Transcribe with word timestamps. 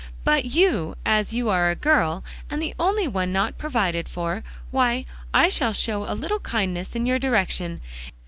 But 0.23 0.45
you, 0.45 0.95
as 1.05 1.31
you 1.31 1.49
are 1.49 1.69
a 1.69 1.75
girl, 1.75 2.23
and 2.49 2.59
the 2.59 2.73
only 2.79 3.07
one 3.07 3.31
not 3.31 3.59
provided 3.59 4.09
for, 4.09 4.43
why, 4.71 5.05
I 5.31 5.47
shall 5.47 5.73
show 5.73 6.05
a 6.11 6.15
little 6.17 6.39
kindness 6.39 6.95
in 6.95 7.05
your 7.05 7.19
direction. 7.19 7.81